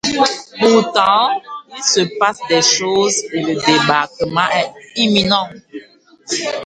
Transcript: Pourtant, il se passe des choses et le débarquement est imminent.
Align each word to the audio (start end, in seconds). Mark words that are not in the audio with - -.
Pourtant, 0.59 1.29
il 1.77 1.83
se 1.83 2.01
passe 2.17 2.39
des 2.49 2.63
choses 2.63 3.17
et 3.33 3.41
le 3.43 3.53
débarquement 3.63 4.49
est 4.49 4.71
imminent. 4.99 5.47